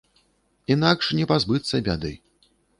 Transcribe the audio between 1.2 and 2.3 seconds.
пазбыцца бяды.